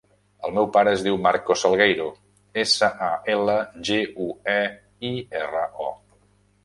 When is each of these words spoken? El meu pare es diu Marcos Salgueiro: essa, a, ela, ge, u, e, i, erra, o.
El 0.47 0.53
meu 0.53 0.67
pare 0.77 0.93
es 0.97 1.03
diu 1.07 1.17
Marcos 1.25 1.65
Salgueiro: 1.65 2.07
essa, 2.63 2.89
a, 3.09 3.11
ela, 3.37 3.59
ge, 3.91 4.01
u, 4.25 4.31
e, 4.57 4.61
i, 5.11 5.17
erra, 5.45 5.63
o. 5.91 5.95